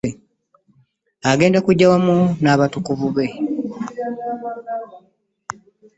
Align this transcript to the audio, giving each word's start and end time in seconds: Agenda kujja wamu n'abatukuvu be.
Agenda 1.31 1.59
kujja 1.65 1.85
wamu 1.91 2.17
n'abatukuvu 2.41 3.07
be. 3.15 3.25